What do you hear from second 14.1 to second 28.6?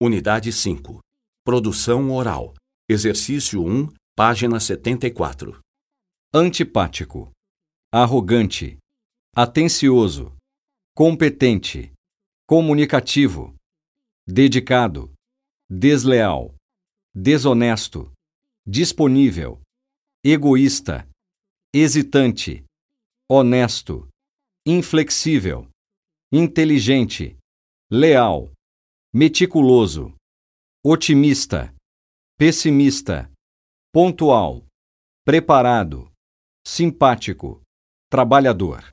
dedicado, desleal, desonesto, disponível, egoísta, hesitante, honesto, inflexível, inteligente, leal,